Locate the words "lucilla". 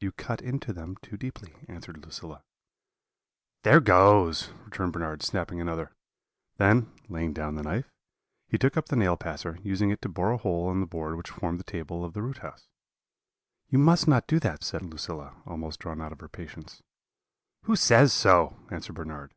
2.04-2.42, 14.84-15.40